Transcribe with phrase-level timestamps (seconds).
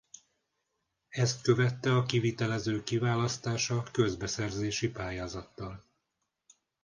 [1.09, 5.85] Ezt követte a kivitelezők kiválasztása közbeszerzési pályázattal.